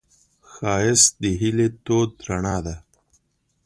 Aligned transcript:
ښایست 0.51 1.11
د 1.21 1.23
هیلې 1.41 1.67
تود 1.85 2.11
رڼا 2.27 2.57
ده 2.65 2.75